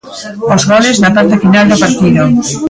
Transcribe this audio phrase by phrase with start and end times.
[0.55, 2.23] Os goles na parte final do partido.